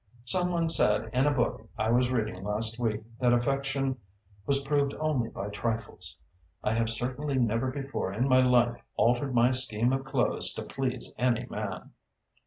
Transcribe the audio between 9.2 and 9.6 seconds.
my